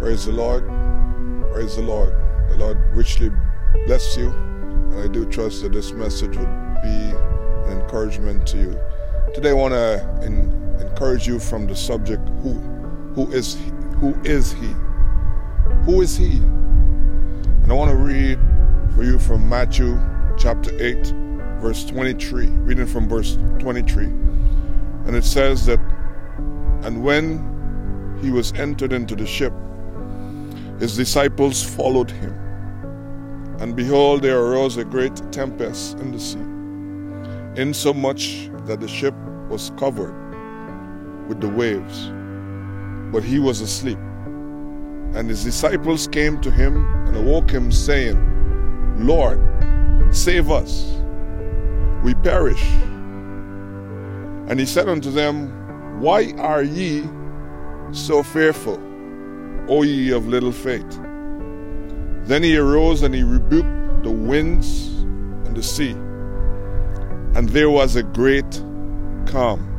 Praise 0.00 0.26
the 0.26 0.32
Lord. 0.32 0.64
Praise 1.52 1.76
the 1.76 1.82
Lord. 1.82 2.12
The 2.50 2.56
Lord 2.56 2.78
richly 2.94 3.30
bless 3.86 4.16
you. 4.16 4.30
And 4.30 5.00
I 5.00 5.08
do 5.08 5.24
trust 5.26 5.62
that 5.62 5.72
this 5.72 5.92
message 5.92 6.36
would 6.36 6.76
be 6.82 7.16
an 7.66 7.80
encouragement 7.80 8.46
to 8.48 8.58
you. 8.58 8.80
Today 9.34 9.50
I 9.50 9.54
want 9.54 9.74
to 9.74 10.56
encourage 10.80 11.26
you 11.26 11.38
from 11.38 11.66
the 11.66 11.74
subject 11.74 12.26
who 12.42 12.54
who 13.14 13.30
is 13.32 13.54
he? 13.54 13.70
Who 13.98 14.14
is 14.24 14.52
he? 14.52 14.74
Who 15.84 16.02
is 16.02 16.16
he? 16.16 16.36
And 16.36 17.70
I 17.70 17.74
want 17.74 17.90
to 17.90 17.96
read 17.96 18.38
for 18.94 19.02
you 19.02 19.18
from 19.18 19.48
Matthew 19.48 19.98
chapter 20.38 20.70
8 20.82 21.06
verse 21.60 21.84
23. 21.84 22.46
Reading 22.46 22.86
from 22.86 23.08
verse 23.08 23.38
23. 23.58 24.04
And 24.04 25.16
it 25.16 25.24
says 25.24 25.66
that 25.66 25.80
and 26.82 27.02
when 27.02 28.18
he 28.22 28.30
was 28.30 28.52
entered 28.52 28.92
into 28.92 29.16
the 29.16 29.26
ship, 29.26 29.52
his 30.78 30.96
disciples 30.96 31.62
followed 31.62 32.10
him. 32.10 32.34
And 33.60 33.74
behold, 33.74 34.22
there 34.22 34.38
arose 34.38 34.76
a 34.76 34.84
great 34.84 35.16
tempest 35.32 35.98
in 35.98 36.12
the 36.12 36.20
sea, 36.20 36.38
insomuch 37.60 38.50
that 38.66 38.80
the 38.80 38.88
ship 38.88 39.14
was 39.48 39.72
covered 39.78 40.14
with 41.28 41.40
the 41.40 41.48
waves. 41.48 42.10
But 43.12 43.24
he 43.24 43.38
was 43.38 43.60
asleep. 43.60 43.98
And 45.14 45.30
his 45.30 45.44
disciples 45.44 46.06
came 46.08 46.40
to 46.42 46.50
him 46.50 46.84
and 47.06 47.16
awoke 47.16 47.50
him, 47.50 47.72
saying, 47.72 48.18
Lord, 48.98 49.40
save 50.14 50.50
us, 50.50 50.92
we 52.04 52.14
perish. 52.16 52.62
And 54.48 54.60
he 54.60 54.66
said 54.66 54.88
unto 54.88 55.10
them, 55.10 56.00
Why 56.00 56.32
are 56.36 56.62
ye 56.62 57.08
so 57.92 58.22
fearful, 58.22 58.78
O 59.68 59.82
ye 59.82 60.12
of 60.12 60.28
little 60.28 60.52
faith? 60.52 60.98
Then 62.26 62.42
he 62.42 62.56
arose 62.56 63.02
and 63.02 63.14
he 63.14 63.22
rebuked 63.22 64.02
the 64.02 64.10
winds 64.10 64.88
and 65.46 65.56
the 65.56 65.62
sea, 65.62 65.92
and 67.36 67.48
there 67.48 67.70
was 67.70 67.96
a 67.96 68.02
great 68.02 68.62
calm. 69.26 69.72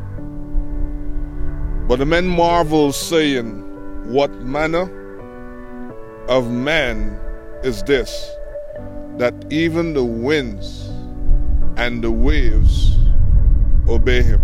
But 1.88 2.00
the 2.00 2.06
men 2.06 2.28
marveled, 2.28 2.96
saying, 2.96 4.12
What 4.12 4.32
manner 4.42 4.90
of 6.28 6.52
man 6.52 7.18
is 7.64 7.84
this, 7.84 8.30
that 9.18 9.34
even 9.50 9.94
the 9.94 10.04
winds 10.04 10.90
and 11.78 12.04
the 12.04 12.12
waves 12.12 12.98
obey 13.88 14.22
him? 14.22 14.42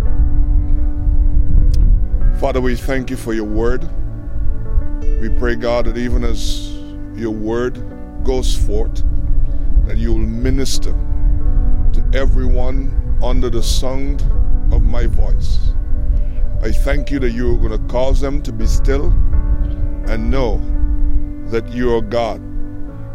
Father, 2.40 2.60
we 2.60 2.76
thank 2.76 3.10
you 3.10 3.16
for 3.16 3.34
your 3.34 3.44
word. 3.44 3.88
We 5.24 5.30
pray, 5.38 5.56
God, 5.56 5.86
that 5.86 5.96
even 5.96 6.22
as 6.22 6.70
your 7.14 7.30
word 7.30 7.82
goes 8.24 8.54
forth, 8.54 9.02
that 9.86 9.96
you 9.96 10.10
will 10.10 10.18
minister 10.18 10.92
to 11.94 12.04
everyone 12.12 13.18
under 13.22 13.48
the 13.48 13.62
sound 13.62 14.20
of 14.70 14.82
my 14.82 15.06
voice. 15.06 15.72
I 16.60 16.72
thank 16.72 17.10
you 17.10 17.18
that 17.20 17.30
you 17.30 17.54
are 17.54 17.56
going 17.56 17.72
to 17.72 17.88
cause 17.90 18.20
them 18.20 18.42
to 18.42 18.52
be 18.52 18.66
still 18.66 19.06
and 20.10 20.30
know 20.30 20.58
that 21.48 21.72
you 21.72 21.96
are 21.96 22.02
God. 22.02 22.42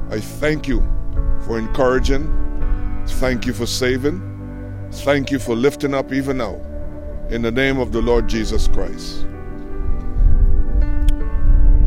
I 0.09 0.19
thank 0.19 0.67
you 0.67 0.79
for 1.45 1.59
encouraging. 1.59 2.25
Thank 3.05 3.45
you 3.45 3.53
for 3.53 3.67
saving. 3.67 4.19
Thank 4.91 5.29
you 5.29 5.37
for 5.37 5.55
lifting 5.55 5.93
up 5.93 6.11
even 6.11 6.37
now 6.37 6.55
in 7.29 7.43
the 7.43 7.51
name 7.51 7.77
of 7.77 7.91
the 7.91 8.01
Lord 8.01 8.27
Jesus 8.27 8.67
Christ. 8.67 9.27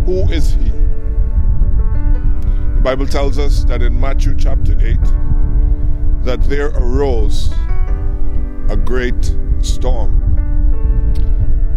Who 0.07 0.29
is 0.33 0.53
he? 0.55 0.71
The 2.75 2.81
Bible 2.83 3.07
tells 3.07 3.39
us 3.39 3.63
that 3.65 3.83
in 3.83 3.99
Matthew 3.99 4.35
chapter 4.35 4.73
8 4.73 4.99
that 6.25 6.43
there 6.49 6.69
arose 6.75 7.53
a 8.69 8.77
great 8.77 9.37
storm. 9.61 10.19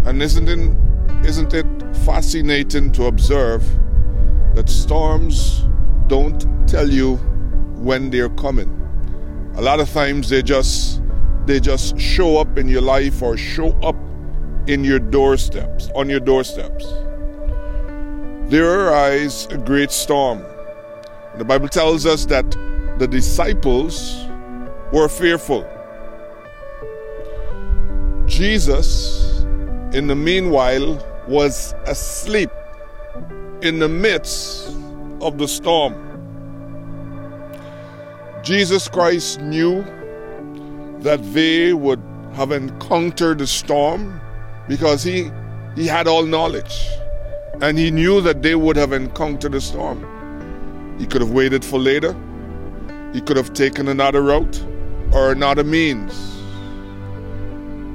And 0.05 0.23
isn't 0.23 0.49
it, 0.49 0.75
isn't 1.25 1.53
it 1.53 1.65
fascinating 1.97 2.91
to 2.93 3.05
observe 3.05 3.63
that 4.55 4.69
storms 4.69 5.63
don't 6.07 6.67
tell 6.67 6.89
you 6.89 7.17
when 7.77 8.09
they're 8.09 8.29
coming? 8.29 8.71
A 9.57 9.61
lot 9.61 9.79
of 9.79 9.91
times 9.91 10.29
they 10.29 10.41
just 10.41 11.01
they 11.45 11.59
just 11.59 11.99
show 11.99 12.37
up 12.37 12.57
in 12.57 12.67
your 12.67 12.81
life 12.81 13.21
or 13.21 13.37
show 13.37 13.69
up 13.81 13.95
in 14.65 14.83
your 14.83 14.97
doorsteps, 14.97 15.89
on 15.93 16.09
your 16.09 16.19
doorsteps. 16.19 16.85
There 18.47 18.89
arise 18.89 19.47
a 19.47 19.57
great 19.57 19.89
storm. 19.89 20.45
The 21.39 21.43
Bible 21.43 21.67
tells 21.67 22.05
us 22.05 22.27
that 22.27 22.45
the 22.99 23.07
disciples 23.07 24.23
were 24.93 25.09
fearful. 25.09 25.67
Jesus, 28.27 29.41
in 29.93 30.05
the 30.05 30.15
meanwhile, 30.15 31.03
was 31.27 31.73
asleep 31.87 32.51
in 33.63 33.79
the 33.79 33.89
midst 33.89 34.67
of 35.21 35.39
the 35.39 35.47
storm. 35.47 35.95
Jesus 38.43 38.87
Christ 38.87 39.41
knew 39.41 39.83
that 40.99 41.19
they 41.33 41.73
would 41.73 42.01
have 42.33 42.51
encountered 42.51 43.39
the 43.39 43.47
storm 43.47 44.21
because 44.69 45.01
he, 45.01 45.31
he 45.75 45.87
had 45.87 46.07
all 46.07 46.23
knowledge 46.23 46.87
and 47.61 47.77
he 47.77 47.91
knew 47.91 48.21
that 48.21 48.41
they 48.41 48.55
would 48.55 48.75
have 48.75 48.93
encountered 48.93 49.55
a 49.55 49.61
storm. 49.61 50.05
He 50.99 51.05
could 51.05 51.21
have 51.21 51.31
waited 51.31 51.63
for 51.63 51.79
later, 51.79 52.15
he 53.13 53.21
could 53.21 53.37
have 53.37 53.53
taken 53.53 53.87
another 53.87 54.21
route 54.21 54.63
or 55.13 55.31
another 55.31 55.63
means. 55.63 56.13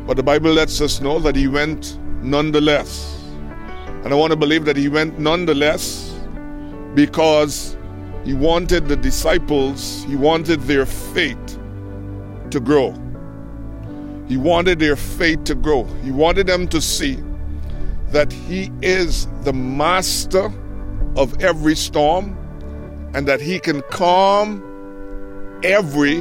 But 0.06 0.16
the 0.16 0.22
Bible 0.22 0.52
lets 0.52 0.80
us 0.80 1.00
know 1.00 1.18
that 1.20 1.36
he 1.36 1.46
went 1.46 1.98
nonetheless. 2.22 3.22
And 4.04 4.12
I 4.12 4.16
want 4.16 4.30
to 4.30 4.36
believe 4.36 4.64
that 4.64 4.76
he 4.76 4.88
went 4.88 5.18
nonetheless 5.18 6.18
because 6.94 7.76
he 8.24 8.34
wanted 8.34 8.88
the 8.88 8.96
disciples, 8.96 10.04
he 10.04 10.16
wanted 10.16 10.60
their 10.62 10.86
faith 10.86 11.58
to 12.50 12.60
grow. 12.60 12.92
He 14.26 14.36
wanted 14.36 14.78
their 14.78 14.96
faith 14.96 15.44
to 15.44 15.54
grow. 15.54 15.84
He 16.02 16.10
wanted 16.10 16.46
them 16.46 16.66
to 16.68 16.80
see 16.80 17.18
that 18.12 18.32
He 18.32 18.70
is 18.82 19.26
the 19.42 19.52
master 19.52 20.52
of 21.16 21.42
every 21.42 21.76
storm 21.76 22.36
and 23.14 23.26
that 23.26 23.40
He 23.40 23.58
can 23.58 23.82
calm 23.90 24.62
every 25.64 26.18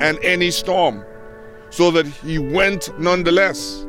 and 0.00 0.18
any 0.22 0.50
storm. 0.50 1.04
So 1.70 1.90
that 1.90 2.06
He 2.06 2.38
went 2.38 2.96
nonetheless. 2.98 3.82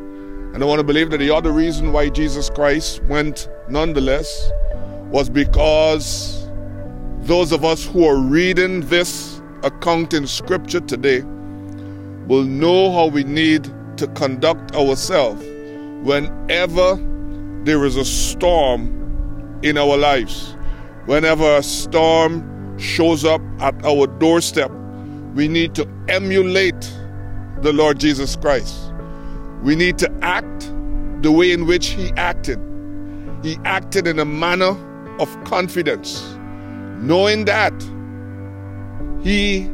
And 0.53 0.63
I 0.63 0.65
want 0.65 0.79
to 0.79 0.83
believe 0.83 1.11
that 1.11 1.17
the 1.17 1.31
other 1.31 1.51
reason 1.51 1.91
why 1.91 2.09
Jesus 2.09 2.49
Christ 2.49 3.03
went 3.03 3.49
nonetheless 3.69 4.51
was 5.11 5.29
because 5.29 6.49
those 7.21 7.51
of 7.51 7.65
us 7.65 7.85
who 7.85 8.05
are 8.05 8.17
reading 8.17 8.81
this 8.81 9.41
account 9.63 10.13
in 10.13 10.25
Scripture 10.27 10.79
today 10.79 11.21
will 12.27 12.43
know 12.43 12.91
how 12.91 13.07
we 13.07 13.23
need 13.23 13.63
to 13.97 14.07
conduct 14.15 14.75
ourselves 14.75 15.43
whenever 16.05 16.97
there 17.65 17.83
is 17.83 17.97
a 17.97 18.05
storm 18.05 19.59
in 19.63 19.77
our 19.77 19.97
lives. 19.97 20.55
Whenever 21.05 21.57
a 21.57 21.63
storm 21.63 22.77
shows 22.79 23.25
up 23.25 23.41
at 23.59 23.73
our 23.85 24.07
doorstep, 24.07 24.71
we 25.33 25.47
need 25.47 25.75
to 25.75 25.87
emulate 26.07 26.79
the 27.61 27.73
Lord 27.73 27.99
Jesus 27.99 28.35
Christ. 28.35 28.93
We 29.63 29.75
need 29.75 29.97
to 29.97 30.11
act 30.21 30.71
the 31.21 31.31
way 31.31 31.51
in 31.51 31.65
which 31.65 31.87
He 31.87 32.11
acted. 32.11 32.59
He 33.43 33.57
acted 33.65 34.07
in 34.07 34.19
a 34.19 34.25
manner 34.25 34.75
of 35.19 35.43
confidence, 35.43 36.21
knowing 37.01 37.45
that 37.45 37.73
He 39.23 39.69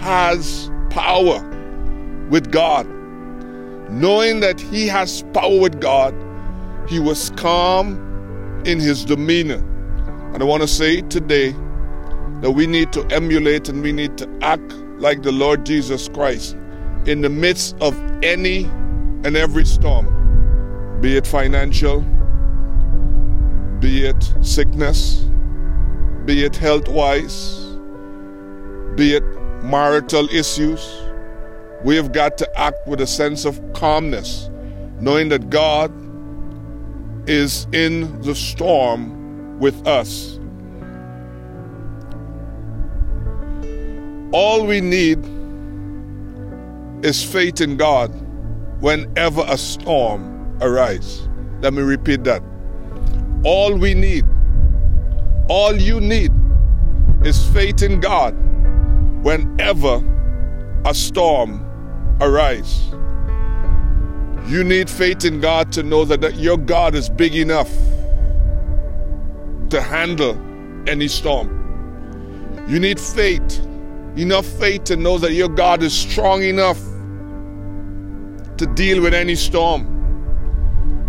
has 0.00 0.70
power 0.90 1.40
with 2.30 2.50
God. 2.50 2.86
Knowing 3.90 4.38
that 4.38 4.60
he 4.60 4.86
has 4.86 5.24
power 5.34 5.58
with 5.58 5.80
God, 5.80 6.14
he 6.90 6.98
was 6.98 7.30
calm 7.36 8.62
in 8.66 8.78
his 8.78 9.04
demeanor. 9.04 9.64
And 10.34 10.42
I 10.42 10.44
want 10.44 10.62
to 10.62 10.68
say 10.68 11.00
today 11.02 11.52
that 12.42 12.50
we 12.50 12.66
need 12.66 12.92
to 12.92 13.06
emulate 13.06 13.68
and 13.68 13.82
we 13.82 13.92
need 13.92 14.18
to 14.18 14.28
act 14.42 14.72
like 14.98 15.22
the 15.22 15.32
Lord 15.32 15.64
Jesus 15.64 16.08
Christ 16.08 16.56
in 17.06 17.22
the 17.22 17.30
midst 17.30 17.76
of 17.80 17.98
any 18.22 18.64
and 19.24 19.36
every 19.36 19.64
storm, 19.64 20.98
be 21.00 21.16
it 21.16 21.26
financial, 21.26 22.02
be 23.78 24.04
it 24.04 24.34
sickness, 24.42 25.26
be 26.26 26.44
it 26.44 26.56
health 26.56 26.88
wise, 26.88 27.64
be 28.96 29.14
it 29.14 29.24
marital 29.62 30.28
issues 30.28 31.00
we 31.82 31.96
have 31.96 32.12
got 32.12 32.36
to 32.38 32.58
act 32.58 32.86
with 32.86 33.00
a 33.00 33.06
sense 33.06 33.44
of 33.44 33.60
calmness, 33.72 34.50
knowing 34.98 35.30
that 35.30 35.48
God 35.48 35.90
is 37.30 37.68
in 37.72 38.20
the 38.22 38.34
storm 38.34 39.60
with 39.60 39.86
us. 39.86 40.40
All 44.32 44.66
we 44.66 44.80
need 44.80 45.18
is 47.04 47.22
faith 47.22 47.60
in 47.60 47.76
God 47.76 48.10
whenever 48.80 49.44
a 49.46 49.56
storm 49.56 50.58
arises. 50.60 51.28
Let 51.60 51.72
me 51.72 51.82
repeat 51.82 52.24
that. 52.24 52.42
All 53.44 53.76
we 53.76 53.94
need, 53.94 54.24
all 55.48 55.76
you 55.76 56.00
need 56.00 56.32
is 57.24 57.46
faith 57.50 57.82
in 57.82 58.00
God 58.00 58.34
whenever 59.22 60.02
a 60.84 60.92
storm 60.92 61.64
arises. 62.20 62.99
You 64.50 64.64
need 64.64 64.90
faith 64.90 65.24
in 65.24 65.40
God 65.40 65.70
to 65.74 65.84
know 65.84 66.04
that, 66.04 66.22
that 66.22 66.34
your 66.34 66.56
God 66.56 66.96
is 66.96 67.08
big 67.08 67.36
enough 67.36 67.70
to 69.68 69.80
handle 69.80 70.32
any 70.88 71.06
storm. 71.06 72.66
You 72.68 72.80
need 72.80 72.98
faith, 72.98 73.60
enough 74.16 74.44
faith 74.44 74.82
to 74.84 74.96
know 74.96 75.18
that 75.18 75.34
your 75.34 75.48
God 75.48 75.84
is 75.84 75.96
strong 75.96 76.42
enough 76.42 76.80
to 78.56 78.66
deal 78.74 79.00
with 79.00 79.14
any 79.14 79.36
storm. 79.36 79.86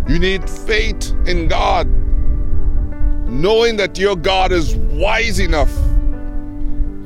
You 0.08 0.20
need 0.20 0.48
faith 0.48 1.12
in 1.26 1.48
God, 1.48 1.88
knowing 3.28 3.76
that 3.76 3.98
your 3.98 4.14
God 4.14 4.52
is 4.52 4.76
wise 4.76 5.40
enough 5.40 5.74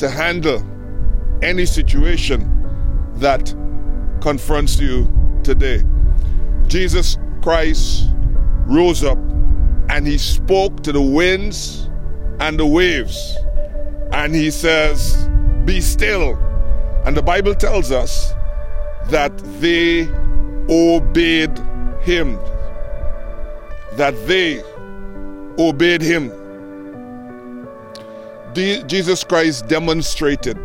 to 0.01 0.11
handle 0.11 0.63
any 1.43 1.65
situation 1.65 2.45
that 3.15 3.55
confronts 4.21 4.79
you 4.79 5.11
today. 5.43 5.83
Jesus 6.69 7.19
Christ 7.43 8.09
rose 8.67 9.05
up 9.05 9.19
and 9.89 10.07
he 10.07 10.19
spoke 10.19 10.83
to 10.83 10.93
the 10.93 11.01
winds 11.01 11.89
and 12.41 12.59
the 12.59 12.67
waves. 12.67 13.37
And 14.13 14.35
he 14.35 14.51
says, 14.51 15.29
Be 15.65 15.81
still. 15.81 16.37
And 17.05 17.17
the 17.17 17.23
Bible 17.23 17.55
tells 17.55 17.93
us 17.93 18.33
that 19.09 19.37
they 19.61 20.09
obeyed 20.69 21.57
him. 22.03 22.39
That 23.93 24.15
they 24.27 24.63
obeyed 25.59 26.03
him. 26.03 26.33
Jesus 28.55 29.23
Christ 29.23 29.69
demonstrated 29.69 30.57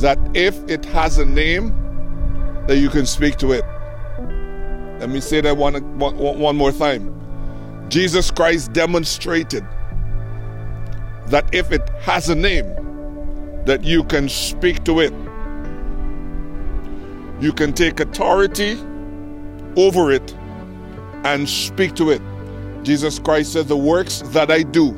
that 0.00 0.18
if 0.34 0.56
it 0.68 0.84
has 0.86 1.18
a 1.18 1.24
name, 1.24 1.74
that 2.68 2.78
you 2.78 2.88
can 2.88 3.06
speak 3.06 3.36
to 3.38 3.52
it. 3.52 3.64
Let 5.00 5.10
me 5.10 5.20
say 5.20 5.40
that 5.40 5.56
one, 5.56 5.98
one, 5.98 6.16
one 6.16 6.56
more 6.56 6.72
time. 6.72 7.14
Jesus 7.88 8.30
Christ 8.30 8.72
demonstrated 8.72 9.64
that 11.26 11.48
if 11.52 11.72
it 11.72 11.88
has 12.00 12.28
a 12.28 12.34
name, 12.34 12.66
that 13.64 13.82
you 13.82 14.04
can 14.04 14.28
speak 14.28 14.84
to 14.84 15.00
it. 15.00 15.12
You 17.40 17.52
can 17.52 17.72
take 17.72 18.00
authority 18.00 18.78
over 19.76 20.12
it 20.12 20.34
and 21.24 21.48
speak 21.48 21.94
to 21.96 22.10
it. 22.10 22.22
Jesus 22.82 23.18
Christ 23.18 23.54
said, 23.54 23.68
The 23.68 23.76
works 23.76 24.22
that 24.26 24.50
I 24.50 24.62
do 24.62 24.94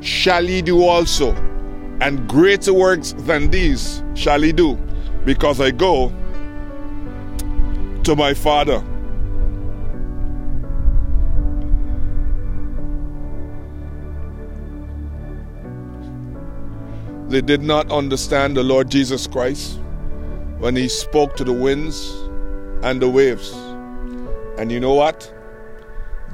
shall 0.00 0.44
ye 0.44 0.60
do 0.60 0.82
also, 0.82 1.32
and 2.00 2.28
greater 2.28 2.74
works 2.74 3.14
than 3.18 3.50
these 3.50 4.02
shall 4.14 4.42
he 4.42 4.52
do, 4.52 4.76
because 5.24 5.60
I 5.60 5.70
go 5.70 6.12
to 8.02 8.16
my 8.16 8.34
Father. 8.34 8.84
They 17.34 17.40
did 17.40 17.64
not 17.64 17.90
understand 17.90 18.56
the 18.56 18.62
Lord 18.62 18.88
Jesus 18.88 19.26
Christ 19.26 19.80
when 20.58 20.76
he 20.76 20.88
spoke 20.88 21.34
to 21.34 21.42
the 21.42 21.52
winds 21.52 22.12
and 22.84 23.02
the 23.02 23.10
waves. 23.10 23.50
And 24.56 24.70
you 24.70 24.78
know 24.78 24.94
what? 24.94 25.34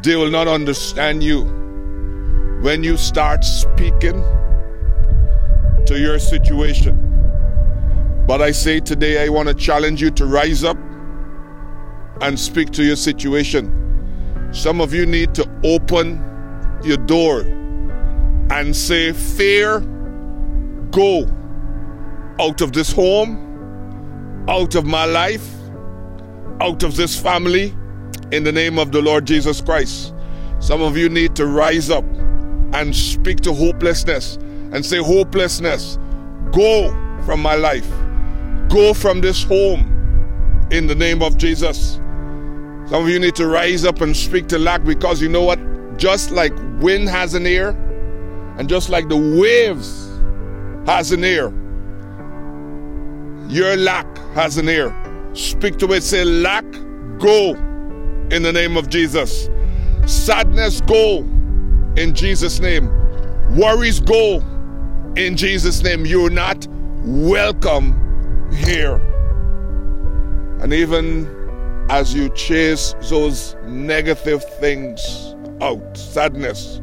They 0.03 0.17
will 0.17 0.31
not 0.31 0.47
understand 0.47 1.23
you 1.25 1.45
when 2.61 2.85
you 2.85 2.99
start 2.99 3.45
speaking 3.45 4.23
to 5.87 5.99
your 5.99 6.19
situation. 6.19 6.99
But 8.27 8.43
I 8.43 8.51
say 8.51 8.79
today, 8.79 9.25
I 9.25 9.31
want 9.31 9.49
to 9.49 9.55
challenge 9.55 10.03
you 10.03 10.11
to 10.11 10.27
rise 10.27 10.65
up 10.65 10.77
and 12.21 12.39
speak 12.39 12.73
to 12.73 12.85
your 12.85 12.97
situation. 12.97 14.51
Some 14.53 14.83
of 14.83 14.93
you 14.93 15.07
need 15.07 15.35
to 15.37 15.51
open 15.65 16.23
your 16.85 16.99
door 16.99 17.41
and 18.51 18.77
say, 18.77 19.15
Fear, 19.15 19.83
go 20.91 21.27
out 22.41 22.61
of 22.61 22.73
this 22.73 22.93
home, 22.93 24.47
out 24.49 24.75
of 24.75 24.85
my 24.85 25.05
life, 25.05 25.49
out 26.61 26.83
of 26.83 26.97
this 26.97 27.19
family, 27.19 27.75
in 28.33 28.45
the 28.45 28.53
name 28.53 28.79
of 28.79 28.93
the 28.93 29.03
Lord 29.03 29.27
Jesus 29.27 29.61
Christ. 29.61 30.15
Some 30.61 30.83
of 30.83 30.97
you 30.97 31.09
need 31.09 31.35
to 31.37 31.47
rise 31.47 31.91
up 31.91 32.05
and 32.73 32.95
speak 32.95 33.41
to 33.41 33.53
hopelessness 33.53 34.37
and 34.73 34.85
say, 34.85 34.99
Hopelessness, 34.99 35.99
go 36.53 36.91
from 37.25 37.41
my 37.41 37.55
life, 37.55 37.89
go 38.69 38.95
from 38.95 39.21
this 39.21 39.43
home 39.43 40.69
in 40.71 40.87
the 40.87 40.95
name 40.95 41.23
of 41.23 41.37
Jesus. 41.37 41.95
Some 42.87 43.05
of 43.05 43.09
you 43.09 43.19
need 43.19 43.37
to 43.37 43.47
rise 43.47 43.85
up 43.85 44.01
and 44.01 44.17
speak 44.17 44.49
to 44.49 44.59
lack 44.59 44.85
because 44.85 45.21
you 45.21 45.29
know 45.29 45.43
what? 45.43 45.59
Just 45.97 46.31
like 46.31 46.53
wind 46.81 47.09
has 47.09 47.35
an 47.35 47.47
ear, 47.47 47.71
and 48.59 48.69
just 48.69 48.89
like 48.89 49.09
the 49.09 49.17
waves 49.17 50.10
has 50.91 51.13
an 51.13 51.23
ear, 51.23 51.51
your 53.49 53.77
lack 53.77 54.19
has 54.35 54.59
an 54.59 54.69
ear. 54.69 54.93
Speak 55.35 55.79
to 55.79 55.93
it, 55.93 56.03
say, 56.03 56.25
Lack, 56.25 56.65
go 57.21 57.55
in 58.33 58.43
the 58.43 58.51
name 58.53 58.77
of 58.77 58.89
Jesus. 58.89 59.49
Sadness, 60.05 60.81
go 60.81 61.19
in 61.97 62.13
Jesus' 62.13 62.59
name. 62.59 62.89
Worries, 63.57 64.01
go 64.01 64.43
in 65.15 65.37
Jesus' 65.37 65.81
name. 65.85 66.07
You're 66.07 66.29
not 66.29 66.67
welcome 67.05 68.51
here. 68.53 68.97
And 70.61 70.73
even 70.73 71.87
as 71.89 72.13
you 72.13 72.31
chase 72.31 72.97
those 73.03 73.55
negative 73.65 74.43
things 74.59 75.37
out 75.61 75.97
sadness, 75.97 76.81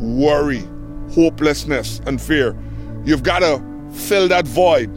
worry, 0.00 0.64
hopelessness, 1.12 2.00
and 2.04 2.20
fear 2.20 2.56
you've 3.04 3.22
got 3.22 3.40
to 3.40 3.62
fill 3.92 4.28
that 4.28 4.46
void. 4.46 4.90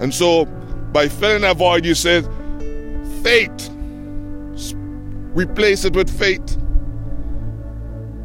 And 0.00 0.14
so, 0.14 0.44
by 0.92 1.08
filling 1.08 1.42
that 1.42 1.56
void, 1.56 1.84
you 1.84 1.94
say, 1.94 2.22
faith. 3.22 3.70
Replace 5.34 5.84
it 5.84 5.94
with 5.94 6.08
faith. 6.18 6.58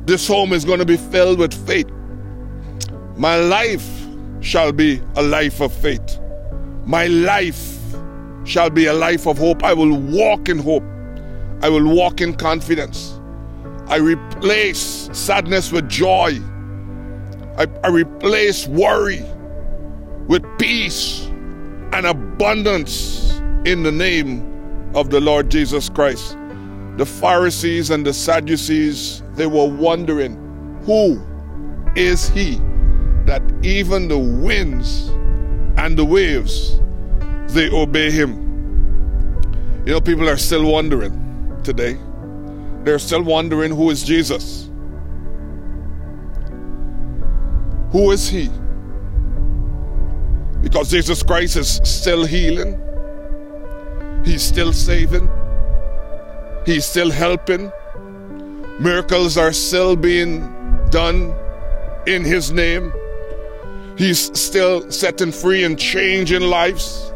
This 0.06 0.28
home 0.28 0.54
is 0.54 0.66
going 0.66 0.80
to 0.80 0.86
be 0.86 0.98
filled 0.98 1.40
with 1.40 1.54
faith. 1.68 1.90
My 3.18 3.36
life 3.36 3.88
shall 4.42 4.72
be 4.72 5.02
a 5.16 5.22
life 5.22 5.62
of 5.62 5.74
faith. 5.74 6.20
My 6.86 7.08
life 7.08 7.78
shall 8.44 8.70
be 8.70 8.88
a 8.88 8.94
life 8.94 9.28
of 9.28 9.38
hope. 9.38 9.64
I 9.64 9.74
will 9.74 9.96
walk 9.98 10.50
in 10.50 10.58
hope. 10.58 10.84
I 11.62 11.70
will 11.70 11.88
walk 11.88 12.22
in 12.22 12.36
confidence. 12.36 13.20
I 13.88 13.98
replace 13.98 15.10
sadness 15.14 15.72
with 15.72 15.88
joy. 15.90 16.40
I, 17.58 17.68
I 17.84 17.90
replace 17.90 18.68
worry 18.68 19.24
with 20.28 20.44
peace 20.58 21.26
and 21.94 22.06
abundance 22.06 23.34
in 23.66 23.84
the 23.84 23.92
name 23.92 24.92
of 24.96 25.10
the 25.10 25.20
Lord 25.20 25.52
Jesus 25.52 25.90
Christ. 25.90 26.38
The 26.98 27.06
Pharisees 27.06 27.90
and 27.90 28.06
the 28.06 28.14
Sadducees, 28.14 29.24
they 29.36 29.48
were 29.48 29.70
wondering, 29.70 30.36
who 30.86 31.22
is 31.96 32.30
he 32.30 32.56
that 33.26 33.42
even 33.62 34.08
the 34.08 34.18
winds 34.18 35.10
and 35.78 35.98
the 35.98 36.06
waves 36.06 36.80
they 37.54 37.70
obey 37.70 38.12
him. 38.12 38.32
You 39.86 39.94
know, 39.94 40.02
people 40.02 40.30
are 40.30 40.38
still 40.38 40.66
wondering 40.66 41.60
today. 41.64 41.98
They're 42.84 43.00
still 43.00 43.24
wondering 43.24 43.72
who 43.72 43.90
is 43.90 44.04
Jesus? 44.04 44.71
Who 47.92 48.12
is 48.12 48.30
he? 48.30 48.50
Because 50.62 50.90
Jesus 50.90 51.24
Christ 51.24 51.58
is 51.58 51.82
still 51.84 52.26
healing, 52.26 52.80
he's 54.24 54.44
still 54.44 54.72
saving, 54.72 55.30
he's 56.66 56.86
still 56.86 57.12
helping. 57.12 57.72
Miracles 58.80 59.38
are 59.38 59.52
still 59.52 59.96
being 59.96 60.40
done 60.90 61.34
in 62.08 62.24
his 62.24 62.52
name. 62.52 62.94
He's 63.98 64.40
still 64.40 64.90
setting 64.90 65.32
free 65.32 65.64
and 65.64 65.78
changing 65.78 66.42
lives. 66.42 67.12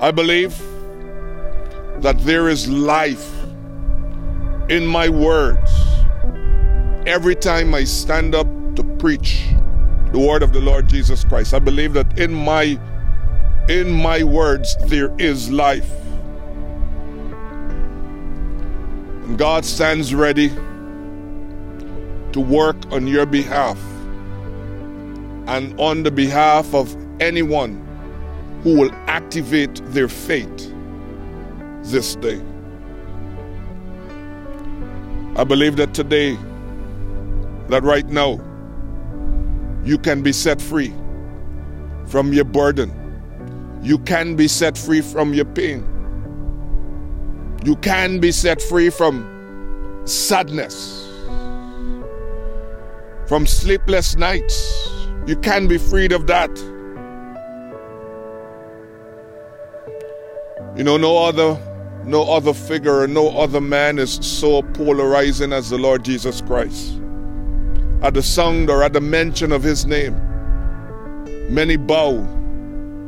I 0.00 0.10
believe 0.10 0.56
that 2.02 2.16
there 2.20 2.48
is 2.48 2.68
life 2.68 3.28
in 4.68 4.86
my 4.86 5.08
words 5.08 5.70
every 7.06 7.34
time 7.34 7.74
I 7.74 7.84
stand 7.84 8.34
up 8.34 8.46
to 8.78 8.84
preach 8.98 9.48
the 10.12 10.18
word 10.20 10.40
of 10.40 10.52
the 10.52 10.60
Lord 10.60 10.88
Jesus 10.88 11.24
Christ, 11.24 11.52
I 11.52 11.58
believe 11.58 11.94
that 11.94 12.16
in 12.16 12.32
my 12.32 12.78
in 13.68 13.90
my 13.90 14.22
words 14.22 14.76
there 14.86 15.12
is 15.18 15.50
life. 15.50 15.90
And 19.24 19.36
God 19.36 19.64
stands 19.64 20.14
ready 20.14 20.50
to 22.32 22.40
work 22.40 22.76
on 22.92 23.08
your 23.08 23.26
behalf 23.26 23.76
and 25.48 25.78
on 25.80 26.04
the 26.04 26.12
behalf 26.12 26.72
of 26.72 26.96
anyone 27.20 27.84
who 28.62 28.78
will 28.78 28.92
activate 29.08 29.82
their 29.86 30.08
faith 30.08 30.72
this 31.82 32.14
day. 32.14 32.40
I 35.34 35.42
believe 35.42 35.74
that 35.76 35.94
today, 35.94 36.38
that 37.68 37.82
right 37.82 38.06
now, 38.06 38.47
you 39.88 39.96
can 39.96 40.20
be 40.22 40.32
set 40.32 40.60
free 40.60 40.92
from 42.08 42.30
your 42.34 42.44
burden. 42.44 42.92
You 43.82 43.98
can 44.00 44.36
be 44.36 44.46
set 44.46 44.76
free 44.76 45.00
from 45.00 45.32
your 45.32 45.46
pain. 45.46 45.82
You 47.64 47.74
can 47.76 48.20
be 48.20 48.30
set 48.30 48.60
free 48.60 48.90
from 48.90 50.02
sadness, 50.04 51.08
from 53.26 53.46
sleepless 53.46 54.14
nights. 54.16 54.90
You 55.26 55.36
can 55.36 55.66
be 55.66 55.78
freed 55.78 56.12
of 56.12 56.26
that. 56.26 56.54
You 60.76 60.84
know, 60.84 60.98
no 60.98 61.16
other 61.24 61.58
no 62.04 62.24
other 62.24 62.52
figure, 62.52 63.06
no 63.06 63.30
other 63.38 63.60
man 63.60 63.98
is 63.98 64.14
so 64.20 64.62
polarizing 64.62 65.52
as 65.54 65.70
the 65.70 65.78
Lord 65.78 66.04
Jesus 66.04 66.42
Christ. 66.42 66.97
At 68.02 68.14
the 68.14 68.22
sound 68.22 68.70
or 68.70 68.82
at 68.82 68.92
the 68.92 69.00
mention 69.00 69.52
of 69.52 69.62
his 69.62 69.86
name, 69.86 70.14
many 71.50 71.76
bow 71.76 72.18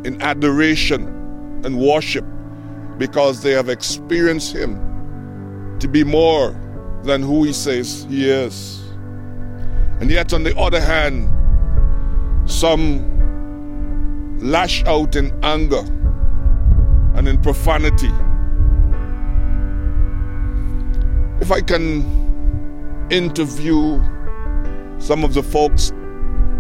in 0.05 0.21
adoration 0.21 1.07
and 1.65 1.79
worship 1.79 2.25
because 2.99 3.43
they 3.43 3.53
have 3.53 3.69
experienced 3.69 4.55
him 4.55 5.79
to 5.79 5.89
be 5.89 6.05
more 6.05 6.51
than 7.05 7.23
who 7.23 7.45
he 7.45 7.53
says 7.53 8.07
he 8.09 8.29
is. 8.29 8.83
And 10.01 10.11
yet, 10.11 10.33
on 10.33 10.43
the 10.43 10.57
other 10.59 10.81
hand, 10.81 11.29
some 12.51 13.07
lash 14.41 14.83
out 14.85 15.17
in 15.17 15.33
anger 15.45 15.85
and 17.15 17.29
in 17.29 17.41
profanity 17.43 18.11
if 21.41 21.51
I 21.51 21.61
can 21.61 23.09
interview 23.11 23.99
some 25.01 25.25
of 25.25 25.35
the 25.35 25.43
folks 25.43 25.93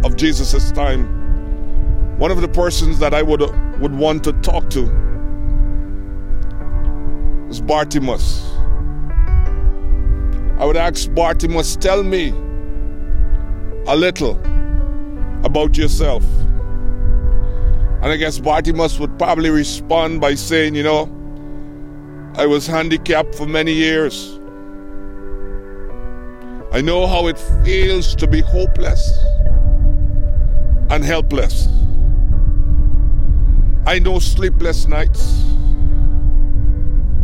of 0.03 0.17
Jesus' 0.17 0.73
time, 0.73 2.19
one 2.19 2.31
of 2.31 2.41
the 2.41 2.49
persons 2.49 2.99
that 2.99 3.15
I 3.15 3.23
would, 3.23 3.41
would 3.81 3.95
want 3.95 4.25
to 4.25 4.33
talk 4.41 4.69
to 4.71 4.85
is 7.51 7.61
Bartimaeus. 7.61 8.51
I 10.59 10.65
would 10.65 10.77
ask 10.77 11.13
Bartimaeus, 11.15 11.77
tell 11.77 12.03
me 12.03 12.31
a 13.87 13.95
little 13.97 14.41
about 15.45 15.77
yourself. 15.77 16.25
And 18.03 18.07
I 18.07 18.17
guess 18.17 18.39
Bartimaeus 18.39 18.99
would 18.99 19.19
probably 19.19 19.51
respond 19.51 20.23
by 20.23 20.35
saying, 20.35 20.75
you 20.75 20.83
know, 20.83 21.03
I 22.37 22.47
was 22.47 22.67
handicapped 22.67 23.35
for 23.35 23.47
many 23.47 23.73
years. 23.73 24.40
I 26.73 26.81
know 26.81 27.09
how 27.09 27.27
it 27.27 27.37
feels 27.65 28.15
to 28.15 28.29
be 28.29 28.41
hopeless 28.41 29.25
and 30.89 31.05
helpless. 31.05 31.67
I 33.87 33.99
know 33.99 34.21
sleepless 34.21 34.87
nights. 34.87 35.45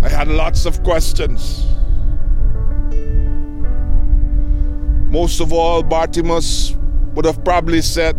I 0.03 0.09
had 0.09 0.27
lots 0.27 0.67
of 0.67 0.83
questions. 0.83 1.65
Most 5.13 5.41
of 5.41 5.53
all, 5.53 5.83
Bartimaeus 5.85 6.75
would 7.15 7.25
have 7.25 7.45
probably 7.45 7.83
said, 7.83 8.17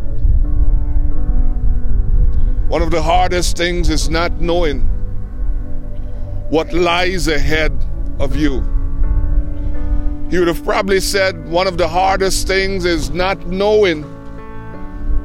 One 2.70 2.82
of 2.82 2.90
the 2.90 3.02
hardest 3.02 3.58
things 3.58 3.90
is 3.90 4.10
not 4.10 4.40
knowing 4.40 4.82
what 6.50 6.72
lies 6.72 7.28
ahead 7.28 7.74
of 8.20 8.36
you. 8.38 8.77
He 10.30 10.38
would 10.38 10.48
have 10.50 10.64
probably 10.64 11.00
said 11.00 11.48
one 11.48 11.68
of 11.68 11.78
the 11.78 11.88
hardest 11.88 12.48
things 12.48 12.84
is 12.84 13.10
not 13.12 13.48
knowing 13.48 14.04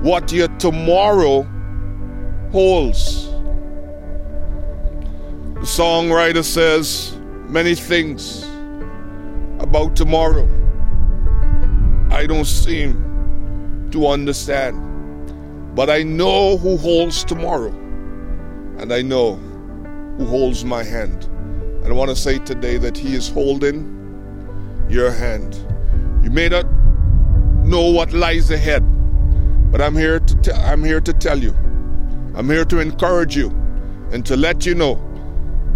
what 0.03 0.31
your 0.31 0.49
tomorrow 0.59 1.43
holds. 2.53 3.27
The 5.55 5.69
songwriter 5.69 6.45
says 6.45 7.17
many 7.49 7.75
things 7.75 8.45
about 9.59 9.97
tomorrow. 9.97 10.49
I 12.11 12.27
don't 12.27 12.45
seem 12.45 13.89
to 13.91 14.07
understand. 14.07 14.91
But 15.75 15.89
I 15.89 16.03
know 16.03 16.59
who 16.59 16.77
holds 16.77 17.25
tomorrow. 17.25 17.73
And 18.79 18.93
I 18.93 19.03
know 19.03 19.37
who 20.17 20.27
holds 20.27 20.65
my 20.65 20.83
hand. 20.83 21.25
And 21.83 21.87
I 21.87 21.93
want 21.93 22.11
to 22.11 22.17
say 22.17 22.39
today 22.39 22.77
that 22.77 22.97
He 22.97 23.15
is 23.15 23.29
holding 23.29 24.02
your 24.93 25.11
hand. 25.11 25.55
You 26.23 26.31
may 26.31 26.49
not 26.49 26.67
know 27.65 27.91
what 27.91 28.13
lies 28.13 28.51
ahead, 28.51 28.83
but 29.73 29.81
I'm 29.81 29.97
here 29.97 30.21
to 30.21 30.37
t- 30.37 30.53
I'm 30.53 30.85
here 30.85 31.01
to 31.01 31.13
tell 31.13 31.39
you. 31.39 31.53
I'm 32.35 32.49
here 32.49 32.65
to 32.67 32.79
encourage 32.79 33.37
you 33.37 33.49
and 34.13 34.25
to 34.27 34.37
let 34.37 34.67
you 34.67 34.75
know 34.75 35.01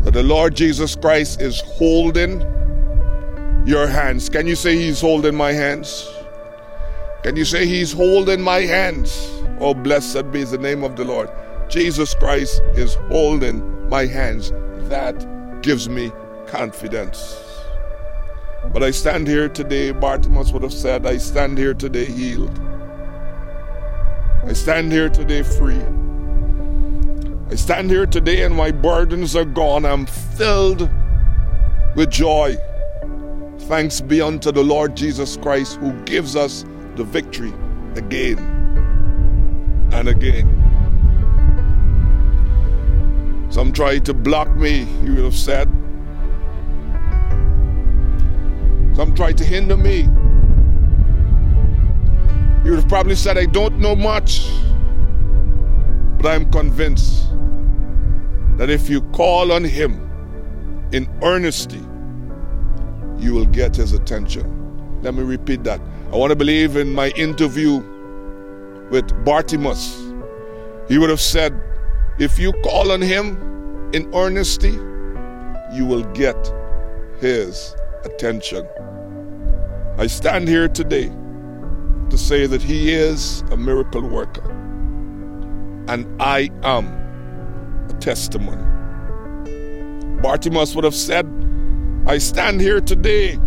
that 0.02 0.12
the 0.12 0.22
Lord 0.22 0.54
Jesus 0.54 0.94
Christ 0.94 1.40
is 1.40 1.60
holding 1.60 2.40
your 3.66 3.86
hands. 3.86 4.28
Can 4.28 4.46
you 4.46 4.54
say 4.54 4.76
he's 4.76 5.00
holding 5.00 5.34
my 5.34 5.52
hands? 5.52 6.08
Can 7.22 7.36
you 7.36 7.44
say 7.44 7.66
he's 7.66 7.92
holding 7.92 8.40
my 8.40 8.60
hands? 8.60 9.30
Oh, 9.58 9.74
blessed 9.74 10.30
be 10.30 10.44
the 10.44 10.58
name 10.58 10.84
of 10.84 10.96
the 10.96 11.04
Lord. 11.04 11.30
Jesus 11.68 12.14
Christ 12.14 12.62
is 12.74 12.94
holding 13.08 13.88
my 13.88 14.06
hands. 14.06 14.52
That 14.88 15.62
gives 15.62 15.88
me 15.88 16.12
confidence. 16.46 17.45
But 18.72 18.82
I 18.82 18.90
stand 18.90 19.26
here 19.26 19.48
today, 19.48 19.92
Bartimaeus 19.92 20.52
would 20.52 20.62
have 20.62 20.72
said, 20.72 21.06
I 21.06 21.16
stand 21.16 21.56
here 21.56 21.74
today 21.74 22.04
healed. 22.04 22.58
I 24.44 24.52
stand 24.52 24.92
here 24.92 25.08
today 25.08 25.42
free. 25.42 25.80
I 27.50 27.54
stand 27.54 27.90
here 27.90 28.06
today 28.06 28.42
and 28.42 28.54
my 28.54 28.70
burdens 28.70 29.34
are 29.34 29.44
gone. 29.44 29.84
I'm 29.84 30.06
filled 30.06 30.90
with 31.94 32.10
joy. 32.10 32.56
Thanks 33.60 34.00
be 34.00 34.20
unto 34.20 34.52
the 34.52 34.62
Lord 34.62 34.96
Jesus 34.96 35.36
Christ 35.36 35.76
who 35.78 35.92
gives 36.04 36.36
us 36.36 36.64
the 36.96 37.04
victory 37.04 37.52
again 37.94 38.38
and 39.92 40.08
again. 40.08 40.52
Some 43.50 43.72
try 43.72 43.98
to 44.00 44.12
block 44.12 44.54
me, 44.54 44.84
he 44.84 45.10
would 45.10 45.24
have 45.24 45.34
said. 45.34 45.68
Some 48.96 49.14
tried 49.14 49.36
to 49.36 49.44
hinder 49.44 49.76
me. 49.76 50.04
You 52.64 52.70
would 52.70 52.80
have 52.80 52.88
probably 52.88 53.14
said, 53.14 53.36
I 53.36 53.44
don't 53.44 53.78
know 53.78 53.94
much. 53.94 54.48
But 56.16 56.28
I'm 56.28 56.50
convinced 56.50 57.28
that 58.56 58.70
if 58.70 58.88
you 58.88 59.02
call 59.12 59.52
on 59.52 59.64
Him 59.64 60.00
in 60.92 61.06
earnesty, 61.22 61.82
you 63.18 63.34
will 63.34 63.44
get 63.44 63.76
His 63.76 63.92
attention. 63.92 65.02
Let 65.02 65.12
me 65.12 65.24
repeat 65.24 65.62
that. 65.64 65.78
I 66.10 66.16
want 66.16 66.30
to 66.30 66.36
believe 66.36 66.76
in 66.76 66.94
my 66.94 67.10
interview 67.18 67.80
with 68.90 69.12
Bartimaeus. 69.26 69.94
He 70.88 70.96
would 70.96 71.10
have 71.10 71.20
said, 71.20 71.52
If 72.18 72.38
you 72.38 72.54
call 72.64 72.90
on 72.90 73.02
Him 73.02 73.90
in 73.92 74.10
earnesty, 74.14 74.72
you 75.74 75.84
will 75.84 76.04
get 76.14 76.50
His 77.20 77.76
attention. 78.06 78.66
I 79.98 80.06
stand 80.06 80.48
here 80.48 80.68
today 80.68 81.10
to 82.10 82.16
say 82.16 82.46
that 82.46 82.62
He 82.62 82.92
is 82.92 83.42
a 83.50 83.56
miracle 83.56 84.08
worker. 84.08 84.50
And 85.88 86.06
I 86.20 86.50
am 86.62 86.86
a 87.90 87.92
testimony. 88.00 88.62
Bartimaeus 90.22 90.74
would 90.74 90.84
have 90.84 90.94
said, 90.94 91.26
I 92.06 92.18
stand 92.18 92.60
here 92.60 92.80
today 92.80 93.38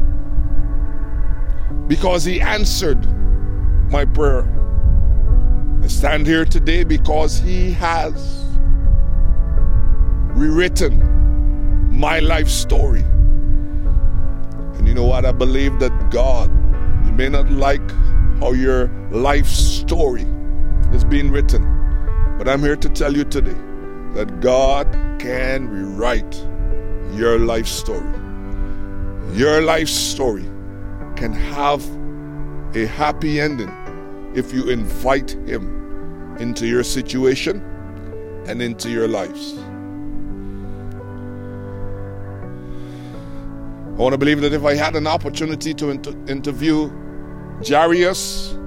because 1.88 2.24
He 2.24 2.42
answered 2.42 3.06
my 3.89 4.06
prayer. 4.06 4.48
I 5.82 5.88
stand 5.88 6.28
here 6.28 6.46
today 6.46 6.84
because 6.84 7.39
He 7.39 7.72
has 7.74 8.46
rewritten 10.36 11.89
my 11.92 12.20
life 12.20 12.50
story. 12.50 13.04
You 14.89 14.96
know 14.96 15.05
what? 15.05 15.24
I 15.24 15.31
believe 15.31 15.77
that 15.81 16.10
God, 16.10 16.50
you 17.05 17.12
may 17.12 17.29
not 17.29 17.48
like 17.51 17.91
how 18.39 18.53
your 18.53 18.88
life 19.12 19.46
story 19.46 20.24
is 20.91 21.03
being 21.03 21.29
written, 21.29 21.62
but 22.39 22.50
I'm 22.50 22.62
here 22.62 22.75
to 22.77 22.89
tell 22.89 23.15
you 23.15 23.24
today 23.24 23.55
that 24.15 24.39
God 24.41 24.88
can 25.19 25.69
rewrite 25.69 26.43
your 27.13 27.38
life 27.38 27.67
story. 27.67 28.12
Your 29.34 29.62
life 29.62 29.89
story 29.89 30.46
can 31.15 31.34
have 31.34 31.86
a 32.75 32.88
happy 32.88 33.39
ending 33.39 33.72
if 34.34 34.51
you 34.51 34.69
invite 34.72 35.34
Him 35.46 36.36
into 36.39 36.65
your 36.65 36.84
situation 36.84 37.62
and 38.48 38.60
into 38.60 38.89
your 38.89 39.08
lives. 39.08 39.53
I 44.00 44.01
want 44.01 44.13
to 44.13 44.18
believe 44.18 44.39
that 44.41 44.53
if 44.53 44.63
I 44.63 44.75
had 44.75 44.96
an 44.96 45.06
opportunity 45.06 45.74
to 45.74 45.89
inter- 45.89 46.15
interview 46.29 46.89
Jairus, 47.68 48.58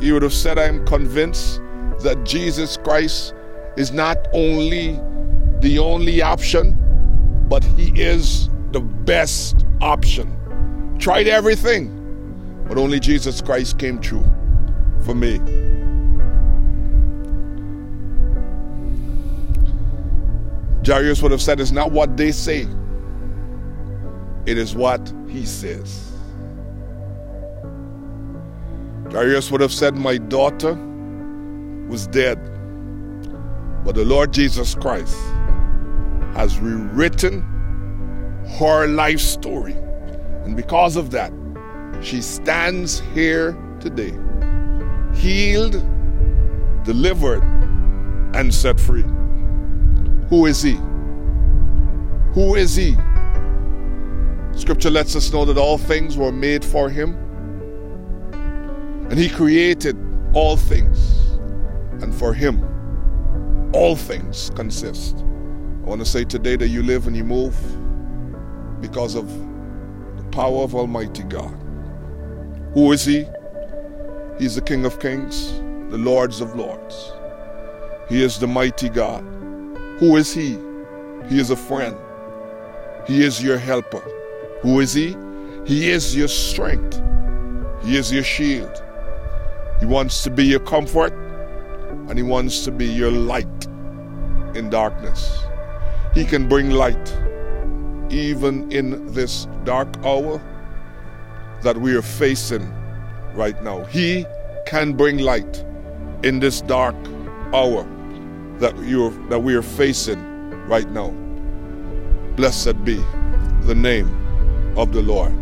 he 0.00 0.10
would 0.10 0.22
have 0.22 0.32
said, 0.34 0.58
I 0.58 0.64
am 0.64 0.84
convinced 0.84 1.60
that 2.00 2.24
Jesus 2.24 2.76
Christ 2.76 3.32
is 3.76 3.92
not 3.92 4.18
only 4.32 4.98
the 5.60 5.78
only 5.78 6.22
option, 6.22 6.76
but 7.48 7.62
he 7.62 7.92
is 7.94 8.48
the 8.72 8.80
best 8.80 9.64
option. 9.80 10.96
Tried 10.98 11.28
everything, 11.28 12.64
but 12.66 12.76
only 12.76 12.98
Jesus 12.98 13.40
Christ 13.40 13.78
came 13.78 14.00
true 14.00 14.24
for 15.04 15.14
me. 15.14 15.38
Jairus 20.84 21.22
would 21.22 21.30
have 21.30 21.40
said, 21.42 21.60
It's 21.60 21.70
not 21.70 21.92
what 21.92 22.16
they 22.16 22.32
say, 22.32 22.66
it 24.46 24.58
is 24.58 24.74
what 24.74 25.12
he 25.28 25.44
says. 25.44 26.12
Jairus 29.10 29.50
would 29.50 29.60
have 29.60 29.72
said, 29.72 29.96
My 29.96 30.18
daughter 30.18 30.74
was 31.88 32.06
dead, 32.06 32.38
but 33.84 33.94
the 33.94 34.04
Lord 34.04 34.32
Jesus 34.32 34.74
Christ 34.74 35.16
has 36.34 36.58
rewritten 36.60 37.42
her 38.58 38.86
life 38.86 39.20
story. 39.20 39.74
And 40.44 40.56
because 40.56 40.96
of 40.96 41.10
that, 41.10 41.32
she 42.02 42.22
stands 42.22 43.00
here 43.14 43.52
today, 43.80 44.16
healed, 45.14 45.72
delivered, 46.84 47.42
and 48.34 48.54
set 48.54 48.78
free. 48.78 49.04
Who 50.28 50.46
is 50.46 50.62
he? 50.62 50.78
Who 52.34 52.54
is 52.54 52.76
he? 52.76 52.96
Scripture 54.54 54.90
lets 54.90 55.16
us 55.16 55.32
know 55.32 55.44
that 55.44 55.56
all 55.56 55.78
things 55.78 56.16
were 56.16 56.32
made 56.32 56.64
for 56.64 56.90
him, 56.90 57.14
and 59.10 59.18
he 59.18 59.28
created 59.28 59.96
all 60.34 60.56
things, 60.56 61.38
and 62.02 62.14
for 62.14 62.32
him, 62.32 62.62
all 63.74 63.96
things 63.96 64.50
consist. 64.54 65.18
I 65.18 65.88
want 65.88 66.00
to 66.00 66.06
say 66.06 66.24
today 66.24 66.56
that 66.56 66.68
you 66.68 66.82
live 66.82 67.06
and 67.06 67.16
you 67.16 67.24
move 67.24 67.56
because 68.80 69.14
of 69.14 69.28
the 70.16 70.24
power 70.30 70.62
of 70.62 70.74
Almighty 70.74 71.22
God. 71.24 71.56
Who 72.74 72.92
is 72.92 73.04
He? 73.04 73.26
He's 74.38 74.54
the 74.54 74.62
King 74.62 74.84
of 74.84 75.00
Kings, 75.00 75.52
the 75.90 75.98
Lords 75.98 76.40
of 76.40 76.54
Lords. 76.54 77.12
He 78.08 78.22
is 78.22 78.38
the 78.38 78.46
mighty 78.46 78.88
God. 78.88 79.22
Who 79.98 80.16
is 80.16 80.32
He? 80.32 80.56
He 81.28 81.40
is 81.40 81.50
a 81.50 81.56
friend. 81.56 81.96
He 83.06 83.24
is 83.24 83.42
your 83.42 83.58
helper. 83.58 84.02
Who 84.62 84.80
is 84.80 84.92
He? 84.92 85.16
He 85.64 85.90
is 85.90 86.14
your 86.14 86.28
strength. 86.28 87.00
He 87.82 87.96
is 87.96 88.12
your 88.12 88.24
shield. 88.24 88.82
He 89.78 89.86
wants 89.86 90.22
to 90.24 90.30
be 90.30 90.44
your 90.44 90.60
comfort 90.60 91.12
and 92.08 92.18
He 92.18 92.22
wants 92.22 92.64
to 92.64 92.70
be 92.70 92.86
your 92.86 93.10
light 93.10 93.66
in 94.54 94.68
darkness. 94.68 95.38
He 96.14 96.24
can 96.24 96.48
bring 96.48 96.70
light 96.70 97.16
even 98.10 98.70
in 98.70 99.12
this 99.12 99.46
dark 99.64 99.88
hour 100.04 100.42
that 101.62 101.76
we 101.76 101.94
are 101.94 102.02
facing 102.02 102.70
right 103.34 103.62
now. 103.62 103.84
He 103.84 104.26
can 104.66 104.92
bring 104.92 105.18
light 105.18 105.64
in 106.22 106.40
this 106.40 106.60
dark 106.62 106.96
hour 107.54 107.86
that 108.58 108.76
you 108.78 109.10
that 109.28 109.38
we 109.38 109.54
are 109.54 109.62
facing 109.62 110.20
right 110.68 110.90
now. 110.90 111.10
Blessed 112.36 112.84
be 112.84 113.02
the 113.62 113.74
name 113.74 114.08
of 114.76 114.92
the 114.92 115.02
Lord. 115.02 115.32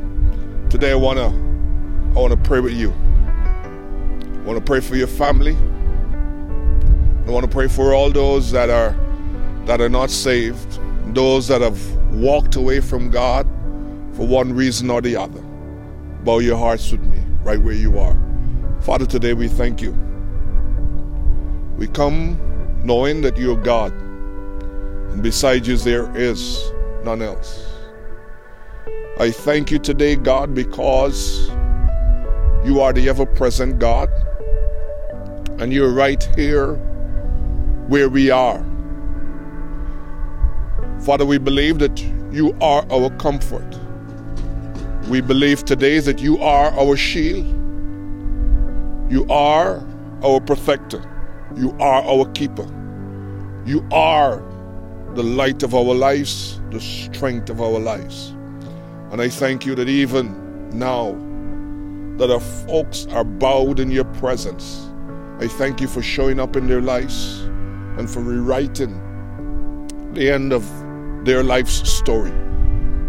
Today 0.70 0.92
I 0.92 0.94
wanna 0.94 1.28
I 2.14 2.20
wanna 2.20 2.36
pray 2.36 2.60
with 2.60 2.72
you. 2.72 2.92
I 2.92 4.40
wanna 4.44 4.60
pray 4.60 4.80
for 4.80 4.96
your 4.96 5.06
family. 5.06 5.56
I 7.26 7.30
wanna 7.30 7.48
pray 7.48 7.68
for 7.68 7.94
all 7.94 8.10
those 8.10 8.50
that 8.52 8.70
are 8.70 8.96
that 9.66 9.80
are 9.80 9.88
not 9.88 10.10
saved, 10.10 10.80
those 11.14 11.48
that 11.48 11.60
have 11.60 11.80
walked 12.12 12.56
away 12.56 12.80
from 12.80 13.10
God 13.10 13.46
for 14.14 14.26
one 14.26 14.52
reason 14.52 14.90
or 14.90 15.00
the 15.00 15.16
other. 15.16 15.40
Bow 16.24 16.38
your 16.38 16.56
hearts 16.56 16.90
with 16.90 17.02
me 17.02 17.22
right 17.42 17.60
where 17.60 17.74
you 17.74 17.98
are. 17.98 18.18
Father, 18.80 19.06
today 19.06 19.34
we 19.34 19.48
thank 19.48 19.82
you. 19.82 19.96
We 21.76 21.86
come 21.86 22.38
knowing 22.82 23.20
that 23.22 23.36
you're 23.36 23.56
God, 23.56 23.92
and 23.92 25.22
beside 25.22 25.66
you 25.66 25.76
there 25.76 26.14
is 26.16 26.72
none 27.04 27.22
else. 27.22 27.77
I 29.20 29.32
thank 29.32 29.72
you 29.72 29.80
today, 29.80 30.14
God, 30.14 30.54
because 30.54 31.48
you 32.64 32.80
are 32.80 32.92
the 32.92 33.08
ever 33.08 33.26
present 33.26 33.80
God, 33.80 34.08
and 35.58 35.72
you're 35.72 35.92
right 35.92 36.22
here 36.36 36.74
where 37.88 38.08
we 38.08 38.30
are. 38.30 38.64
Father, 41.00 41.26
we 41.26 41.36
believe 41.38 41.80
that 41.80 42.00
you 42.30 42.56
are 42.60 42.86
our 42.92 43.10
comfort. 43.16 43.66
We 45.08 45.20
believe 45.20 45.64
today 45.64 45.98
that 45.98 46.20
you 46.20 46.38
are 46.38 46.70
our 46.78 46.96
shield. 46.96 47.44
You 49.10 49.26
are 49.30 49.84
our 50.22 50.40
protector. 50.40 51.02
You 51.56 51.72
are 51.80 52.04
our 52.04 52.24
keeper. 52.34 52.68
You 53.66 53.84
are 53.90 54.44
the 55.14 55.24
light 55.24 55.64
of 55.64 55.74
our 55.74 55.92
lives, 55.92 56.60
the 56.70 56.80
strength 56.80 57.50
of 57.50 57.60
our 57.60 57.80
lives. 57.80 58.36
And 59.10 59.22
I 59.22 59.28
thank 59.30 59.64
you 59.64 59.74
that 59.74 59.88
even 59.88 60.68
now 60.70 61.12
that 62.18 62.30
our 62.30 62.40
folks 62.40 63.06
are 63.06 63.24
bowed 63.24 63.80
in 63.80 63.90
your 63.90 64.04
presence, 64.04 64.88
I 65.40 65.48
thank 65.48 65.80
you 65.80 65.88
for 65.88 66.02
showing 66.02 66.38
up 66.38 66.56
in 66.56 66.66
their 66.66 66.82
lives 66.82 67.40
and 67.96 68.10
for 68.10 68.20
rewriting 68.20 69.00
the 70.12 70.30
end 70.30 70.52
of 70.52 70.64
their 71.24 71.42
life's 71.42 71.88
story. 71.88 72.32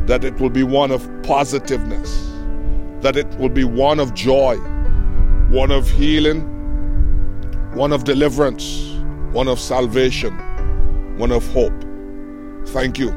That 0.06 0.24
it 0.24 0.40
will 0.40 0.50
be 0.50 0.64
one 0.64 0.92
of 0.92 1.08
positiveness, 1.24 2.32
that 3.02 3.18
it 3.18 3.28
will 3.38 3.50
be 3.50 3.64
one 3.64 4.00
of 4.00 4.14
joy, 4.14 4.58
one 5.50 5.72
of 5.72 5.90
healing, 5.90 6.42
one 7.74 7.92
of 7.92 8.04
deliverance, 8.04 8.94
one 9.32 9.48
of 9.48 9.60
salvation, 9.60 10.34
one 11.18 11.32
of 11.32 11.46
hope. 11.52 11.74
Thank 12.68 12.98
you 12.98 13.10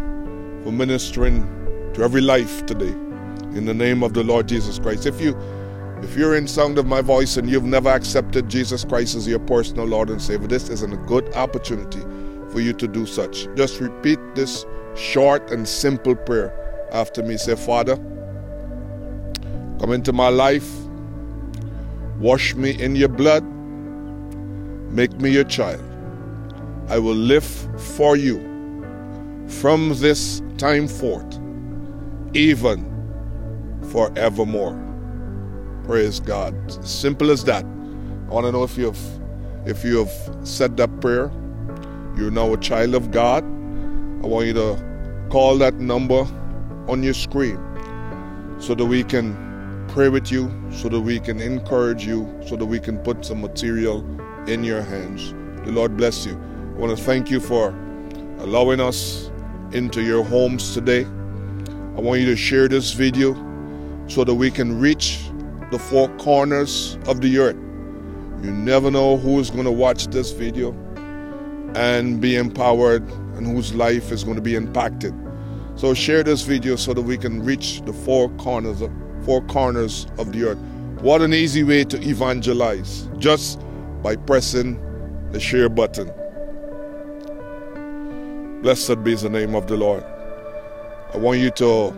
for 0.65 0.73
ministering 0.73 1.62
to 1.95 2.03
every 2.03 2.21
life 2.21 2.65
today 2.67 2.95
in 3.57 3.65
the 3.65 3.75
name 3.75 4.03
of 4.03 4.15
the 4.15 4.25
Lord 4.25 4.49
Jesus 4.49 4.79
Christ. 4.79 5.07
If 5.07 5.21
you 5.21 5.37
if 6.03 6.17
you're 6.17 6.37
in 6.37 6.49
sound 6.49 6.79
of 6.79 6.87
my 6.87 7.01
voice 7.01 7.37
and 7.37 7.49
you've 7.49 7.65
never 7.65 7.89
accepted 7.89 8.49
Jesus 8.49 8.85
Christ 8.85 9.15
as 9.15 9.29
your 9.29 9.39
personal 9.39 9.87
Lord 9.87 10.11
and 10.11 10.21
Savior, 10.21 10.49
this 10.49 10.69
isn't 10.69 10.93
a 10.93 10.97
good 11.07 11.33
opportunity 11.35 12.01
for 12.51 12.61
you 12.61 12.73
to 12.73 12.89
do 12.89 13.07
such. 13.07 13.47
Just 13.55 13.79
repeat 13.81 14.19
this 14.35 14.67
short 14.97 15.51
and 15.53 15.67
simple 15.67 16.17
prayer 16.17 16.53
after 16.93 17.23
me. 17.23 17.37
Say, 17.37 17.55
Father, 17.55 17.97
come 19.79 19.93
into 19.93 20.13
my 20.13 20.29
life, 20.29 20.69
wash 22.19 22.55
me 22.57 22.71
in 22.83 22.97
your 22.97 23.09
blood, 23.09 23.45
make 24.91 25.13
me 25.21 25.31
your 25.31 25.45
child. 25.45 25.83
I 26.89 26.99
will 26.99 27.15
live 27.15 27.45
for 27.97 28.17
you 28.17 28.41
from 29.47 29.95
this 29.99 30.43
time 30.59 30.89
forth, 30.89 31.39
even 32.35 32.89
forevermore. 33.91 34.79
Praise 35.85 36.21
God. 36.21 36.55
Simple 36.85 37.31
as 37.31 37.45
that. 37.45 37.65
I 37.65 38.33
want 38.33 38.47
to 38.47 38.53
know 38.53 38.63
if 38.63 38.77
you've 38.77 38.99
if 39.67 39.85
you 39.85 39.99
have 39.99 40.47
said 40.47 40.77
that 40.79 41.01
prayer, 41.01 41.31
you're 42.17 42.31
now 42.31 42.53
a 42.53 42.57
child 42.59 42.95
of 42.95 43.11
God. 43.11 43.45
I 43.45 44.27
want 44.27 44.47
you 44.47 44.55
to 44.55 45.27
call 45.31 45.57
that 45.59 45.75
number 45.75 46.27
on 46.89 47.03
your 47.03 47.15
screen 47.15 47.59
so 48.59 48.75
that 48.75 48.85
we 48.85 49.05
can 49.05 49.37
pray 49.89 50.09
with 50.09 50.33
you, 50.33 50.51
so 50.73 50.89
that 50.89 51.01
we 51.01 51.21
can 51.21 51.41
encourage 51.41 52.07
you, 52.07 52.29
so 52.47 52.57
that 52.57 52.67
we 52.67 52.81
can 52.81 52.99
put 52.99 53.25
some 53.25 53.41
material 53.41 54.05
in 54.49 54.65
your 54.65 54.83
hands. 54.83 55.33
The 55.65 55.73
Lord 55.73 55.97
bless 55.97 56.27
you. 56.27 56.33
I 56.33 56.79
want 56.79 56.97
to 56.97 57.05
thank 57.05 57.31
you 57.31 57.41
for 57.41 57.69
allowing 58.39 58.81
us 58.81 59.31
into 59.73 60.03
your 60.03 60.25
homes 60.25 60.75
today. 60.75 61.07
I 61.95 62.01
want 62.01 62.21
you 62.21 62.27
to 62.27 62.37
share 62.37 62.69
this 62.69 62.93
video 62.93 63.35
so 64.09 64.25
that 64.25 64.35
we 64.35 64.51
can 64.51 64.81
reach 64.81 65.21
the 65.71 65.79
four 65.79 66.09
corners 66.17 66.97
of 67.07 67.21
the 67.21 67.39
earth. 67.39 67.57
You 68.43 68.51
never 68.51 68.91
know 68.91 69.19
who 69.19 69.39
is 69.39 69.51
going 69.51 69.65
to 69.65 69.73
watch 69.73 70.07
this 70.07 70.33
video 70.33 70.73
and 71.75 72.19
be 72.19 72.37
empowered 72.37 73.07
and 73.37 73.47
whose 73.47 73.75
life 73.75 74.11
is 74.11 74.25
going 74.25 74.37
to 74.37 74.43
be 74.43 74.55
impacted. 74.55 75.15
So 75.75 75.93
share 75.93 76.23
this 76.23 76.43
video 76.43 76.77
so 76.77 76.95
that 76.95 77.03
we 77.03 77.19
can 77.19 77.43
reach 77.43 77.83
the 77.83 77.93
four 77.93 78.31
corners 78.31 78.81
of, 78.81 78.91
four 79.27 79.43
corners 79.43 80.07
of 80.17 80.33
the 80.33 80.45
earth. 80.49 80.59
What 81.03 81.21
an 81.21 81.35
easy 81.35 81.63
way 81.63 81.85
to 81.85 82.01
evangelize 82.09 83.07
just 83.19 83.61
by 84.03 84.17
pressing 84.17 84.81
the 85.31 85.41
share 85.41 85.69
button. 85.69 86.11
Blessed 88.63 89.05
be 89.05 89.15
the 89.15 89.29
name 89.29 89.55
of 89.55 89.67
the 89.67 89.77
Lord. 89.77 90.05
I 91.15 91.19
want 91.19 91.39
you 91.41 91.51
to 91.51 91.93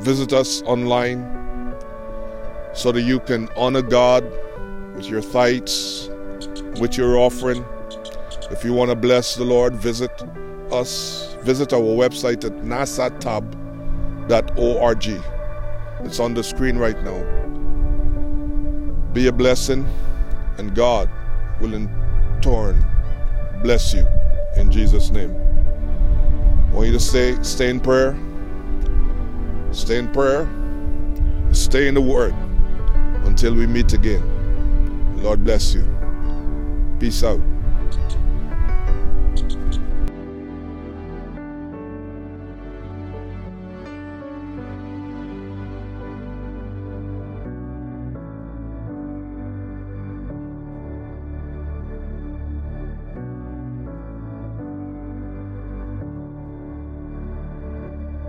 visit 0.00 0.32
us 0.32 0.62
online 0.62 1.24
so 2.74 2.92
that 2.92 3.02
you 3.02 3.20
can 3.20 3.48
honor 3.56 3.82
God 3.82 4.24
with 4.94 5.06
your 5.06 5.20
tithes, 5.20 6.08
with 6.80 6.96
your 6.96 7.18
offering. 7.18 7.64
If 8.50 8.64
you 8.64 8.72
want 8.72 8.90
to 8.90 8.96
bless 8.96 9.34
the 9.34 9.44
Lord, 9.44 9.74
visit 9.74 10.10
us. 10.72 11.36
Visit 11.42 11.72
our 11.72 11.80
website 11.80 12.44
at 12.44 12.52
nasatab.org. 12.62 13.54
It's 16.04 16.20
on 16.20 16.34
the 16.34 16.42
screen 16.42 16.78
right 16.78 17.02
now. 17.02 17.22
Be 19.12 19.26
a 19.26 19.32
blessing, 19.32 19.86
and 20.58 20.74
God 20.74 21.10
will 21.60 21.74
in 21.74 21.88
turn 22.40 22.84
bless 23.62 23.92
you 23.92 24.06
in 24.56 24.70
Jesus' 24.70 25.10
name. 25.10 25.34
I 26.70 26.72
want 26.72 26.86
you 26.86 26.92
to 26.92 27.00
stay, 27.00 27.36
stay 27.42 27.68
in 27.68 27.80
prayer. 27.80 28.16
Stay 29.72 29.98
in 29.98 30.12
prayer. 30.12 30.48
Stay 31.52 31.88
in 31.88 31.94
the 31.94 32.00
Word 32.00 32.32
until 33.24 33.54
we 33.54 33.66
meet 33.66 33.92
again. 33.92 34.22
Lord 35.20 35.42
bless 35.42 35.74
you. 35.74 35.84
Peace 37.00 37.24
out. 37.24 37.40